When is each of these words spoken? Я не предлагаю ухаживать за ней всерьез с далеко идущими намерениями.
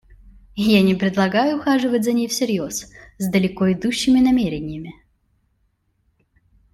Я 0.65 0.81
не 0.81 0.95
предлагаю 0.95 1.57
ухаживать 1.59 2.03
за 2.03 2.11
ней 2.13 2.27
всерьез 2.27 2.89
с 3.19 3.27
далеко 3.29 3.71
идущими 3.71 4.19
намерениями. 4.19 4.95